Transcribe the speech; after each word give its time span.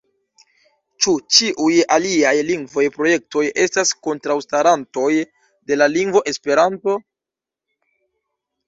Ĉu 1.05 1.11
ĉiuj 1.35 1.75
aliaj 1.97 2.31
lingvaj 2.47 2.85
projektoj 2.97 3.45
estas 3.67 3.93
kontraŭstarantoj 4.09 5.07
de 5.27 5.81
la 5.83 5.91
lingvo 5.99 6.27
Esperanto? 6.35 7.01